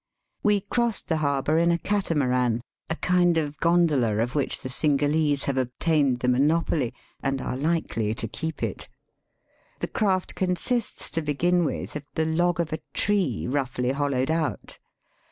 [0.41, 5.43] We crossed the harbour in a catamaran, a kind of gondola of which the Cingalese
[5.43, 8.89] have obtained the monopoly, and are Hkely to keep it.
[9.77, 14.79] The craft consists, to begin with, of the log of a tree roughly hollowed out.